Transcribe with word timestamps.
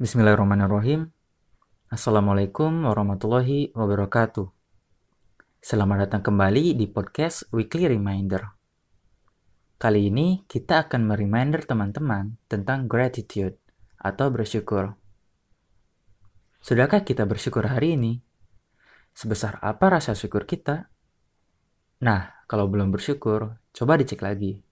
Bismillahirrahmanirrahim. 0.00 1.12
Assalamualaikum 1.92 2.88
warahmatullahi 2.88 3.68
wabarakatuh. 3.76 4.48
Selamat 5.60 6.08
datang 6.08 6.24
kembali 6.24 6.72
di 6.72 6.88
podcast 6.88 7.44
Weekly 7.52 7.84
Reminder. 7.84 8.48
Kali 9.76 10.08
ini 10.08 10.48
kita 10.48 10.88
akan 10.88 11.04
mereminder 11.04 11.68
teman-teman 11.68 12.40
tentang 12.48 12.88
gratitude 12.88 13.60
atau 14.00 14.32
bersyukur. 14.32 14.96
Sudahkah 16.64 17.04
kita 17.04 17.28
bersyukur 17.28 17.68
hari 17.68 18.00
ini? 18.00 18.24
Sebesar 19.12 19.60
apa 19.60 20.00
rasa 20.00 20.16
syukur 20.16 20.48
kita? 20.48 20.88
Nah, 22.00 22.48
kalau 22.48 22.72
belum 22.72 22.88
bersyukur, 22.88 23.60
coba 23.76 24.00
dicek 24.00 24.24
lagi. 24.24 24.64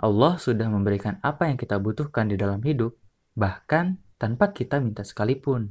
Allah 0.00 0.40
sudah 0.40 0.72
memberikan 0.72 1.20
apa 1.20 1.52
yang 1.52 1.60
kita 1.60 1.76
butuhkan 1.76 2.32
di 2.32 2.40
dalam 2.40 2.64
hidup, 2.64 2.96
bahkan 3.38 4.02
tanpa 4.18 4.50
kita 4.50 4.82
minta 4.82 5.06
sekalipun. 5.06 5.70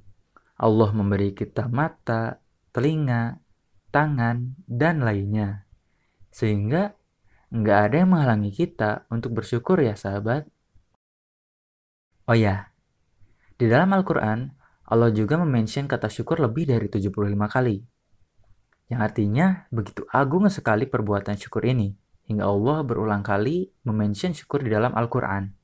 Allah 0.55 0.89
memberi 0.95 1.35
kita 1.35 1.67
mata, 1.67 2.39
telinga, 2.71 3.43
tangan, 3.91 4.55
dan 4.65 5.03
lainnya. 5.03 5.67
Sehingga 6.31 6.95
nggak 7.51 7.79
ada 7.91 7.95
yang 7.99 8.15
menghalangi 8.15 8.55
kita 8.55 9.05
untuk 9.11 9.35
bersyukur 9.35 9.83
ya 9.83 9.99
sahabat. 9.99 10.47
Oh 12.27 12.35
ya, 12.35 12.71
di 13.59 13.67
dalam 13.67 13.91
Al-Quran, 13.91 14.53
Allah 14.87 15.11
juga 15.11 15.35
memention 15.35 15.91
kata 15.91 16.07
syukur 16.07 16.39
lebih 16.39 16.71
dari 16.71 16.87
75 16.87 17.11
kali. 17.51 17.83
Yang 18.87 19.01
artinya 19.03 19.67
begitu 19.67 20.07
agung 20.15 20.47
sekali 20.47 20.87
perbuatan 20.87 21.35
syukur 21.35 21.67
ini 21.67 21.91
hingga 22.27 22.47
Allah 22.47 22.83
berulang 22.87 23.23
kali 23.23 23.67
memention 23.83 24.31
syukur 24.31 24.63
di 24.63 24.71
dalam 24.71 24.95
Al-Quran. 24.95 25.56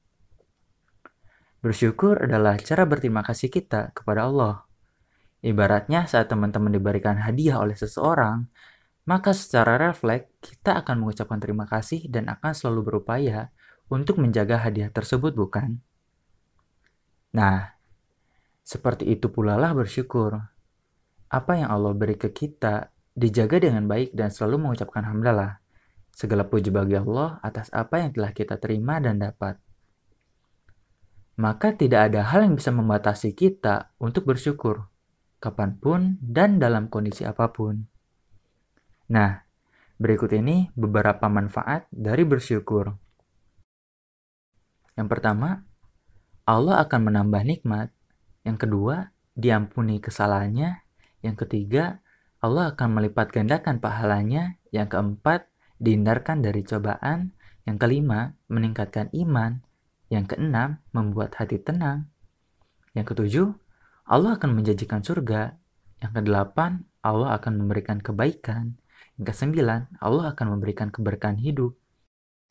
Bersyukur 1.64 2.28
adalah 2.28 2.60
cara 2.60 2.84
berterima 2.84 3.24
kasih 3.24 3.48
kita 3.48 3.96
kepada 3.96 4.28
Allah. 4.28 4.68
Ibaratnya 5.40 6.04
saat 6.12 6.28
teman-teman 6.28 6.76
diberikan 6.76 7.24
hadiah 7.24 7.64
oleh 7.64 7.80
seseorang, 7.80 8.52
maka 9.08 9.32
secara 9.32 9.80
refleks 9.80 10.28
kita 10.44 10.84
akan 10.84 11.08
mengucapkan 11.08 11.40
terima 11.40 11.64
kasih 11.64 12.04
dan 12.12 12.28
akan 12.28 12.52
selalu 12.52 12.92
berupaya 12.92 13.56
untuk 13.88 14.20
menjaga 14.20 14.60
hadiah 14.60 14.92
tersebut, 14.92 15.32
bukan? 15.40 15.80
Nah, 17.32 17.80
seperti 18.68 19.16
itu 19.16 19.32
pula 19.32 19.56
lah 19.56 19.72
bersyukur. 19.72 20.36
Apa 21.32 21.64
yang 21.64 21.72
Allah 21.72 21.96
beri 21.96 22.20
ke 22.20 22.36
kita 22.36 22.92
dijaga 23.16 23.64
dengan 23.64 23.88
baik 23.88 24.12
dan 24.12 24.36
selalu 24.36 24.68
mengucapkan 24.68 25.08
hamdalah. 25.08 25.64
Segala 26.12 26.44
puji 26.44 26.76
bagi 26.76 27.00
Allah 27.00 27.40
atas 27.40 27.72
apa 27.72 28.04
yang 28.04 28.12
telah 28.12 28.36
kita 28.36 28.60
terima 28.60 29.00
dan 29.00 29.24
dapat. 29.24 29.63
Maka 31.34 31.74
tidak 31.74 32.14
ada 32.14 32.30
hal 32.30 32.46
yang 32.46 32.54
bisa 32.54 32.70
membatasi 32.70 33.34
kita 33.34 33.98
untuk 33.98 34.30
bersyukur, 34.30 34.86
kapan 35.42 35.82
pun 35.82 36.22
dan 36.22 36.62
dalam 36.62 36.94
kondisi 36.94 37.26
apa 37.26 37.50
pun. 37.50 37.90
Nah, 39.10 39.42
berikut 39.98 40.30
ini 40.30 40.70
beberapa 40.78 41.26
manfaat 41.34 41.90
dari 41.90 42.22
bersyukur. 42.22 42.94
Yang 44.94 45.08
pertama, 45.10 45.66
Allah 46.46 46.86
akan 46.86 47.02
menambah 47.10 47.44
nikmat. 47.50 47.90
Yang 48.46 48.70
kedua, 48.70 48.96
diampuni 49.34 49.98
kesalahannya. 49.98 50.86
Yang 51.26 51.36
ketiga, 51.48 52.06
Allah 52.44 52.78
akan 52.78 53.02
melipat 53.02 53.34
gandakan 53.34 53.82
pahalanya. 53.82 54.62
Yang 54.70 54.94
keempat, 54.94 55.50
dihindarkan 55.82 56.46
dari 56.46 56.62
cobaan. 56.62 57.34
Yang 57.66 57.78
kelima, 57.82 58.38
meningkatkan 58.52 59.10
iman. 59.18 59.66
Yang 60.14 60.38
keenam, 60.38 60.78
membuat 60.94 61.34
hati 61.42 61.58
tenang. 61.58 62.06
Yang 62.94 63.18
ketujuh, 63.18 63.48
Allah 64.06 64.38
akan 64.38 64.54
menjanjikan 64.54 65.02
surga. 65.02 65.58
Yang 66.06 66.22
kedelapan, 66.22 66.86
Allah 67.02 67.34
akan 67.34 67.66
memberikan 67.66 67.98
kebaikan. 67.98 68.78
Yang 69.18 69.34
kesembilan, 69.34 69.98
Allah 69.98 70.38
akan 70.38 70.54
memberikan 70.54 70.94
keberkahan 70.94 71.42
hidup. 71.42 71.74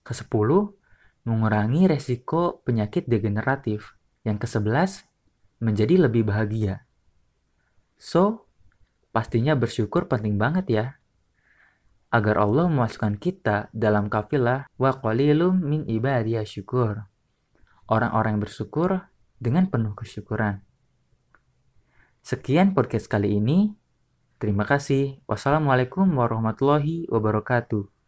Kesepuluh, 0.03 0.75
mengurangi 1.23 1.87
resiko 1.87 2.67
penyakit 2.67 3.07
degeneratif. 3.07 3.95
Yang 4.27 4.51
kesebelas, 4.51 5.07
menjadi 5.63 6.11
lebih 6.11 6.27
bahagia. 6.27 6.83
So, 7.95 8.51
pastinya 9.15 9.55
bersyukur 9.55 10.11
penting 10.11 10.35
banget 10.35 10.67
ya 10.67 10.87
agar 12.13 12.45
Allah 12.45 12.69
memasukkan 12.69 13.17
kita 13.17 13.73
dalam 13.73 14.13
kafilah 14.13 14.69
wa 14.77 14.91
qalilum 14.93 15.57
min 15.65 15.89
ibadiyah 15.89 16.45
syukur. 16.45 17.09
Orang-orang 17.87 18.39
yang 18.39 18.45
bersyukur 18.45 19.11
dengan 19.43 19.71
penuh 19.71 19.95
kesyukuran. 19.99 20.63
Sekian 22.23 22.75
podcast 22.75 23.11
kali 23.11 23.39
ini. 23.43 23.75
Terima 24.39 24.63
kasih. 24.63 25.23
Wassalamualaikum 25.27 26.07
warahmatullahi 26.15 27.11
wabarakatuh. 27.11 28.02